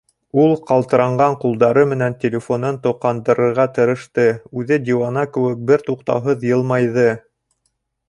[0.43, 4.27] Ул ҡалтыранған ҡулдары менән телефонын тоҡандырырға тырышты,
[4.63, 7.11] үҙе диуана кеүек бер туҡтауһыҙ йылмайҙы.